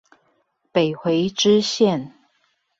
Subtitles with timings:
[0.71, 2.13] 北回支線